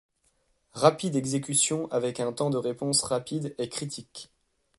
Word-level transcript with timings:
Rapide 0.73 1.15
exécution 1.15 1.87
avec 1.91 2.19
un 2.19 2.33
temps 2.33 2.49
de 2.49 2.57
réponse 2.57 3.03
rapide 3.03 3.53
est 3.59 3.69
critique. 3.69 4.31